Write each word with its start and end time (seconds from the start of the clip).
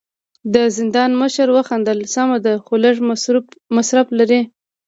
د 0.53 0.55
زندان 0.77 1.11
مشر 1.21 1.47
وخندل: 1.57 1.99
سمه 2.13 2.37
ده، 2.45 2.53
خو 2.65 2.73
لږ 2.83 2.95
مصرف 3.79 4.07
لري. 4.19 4.41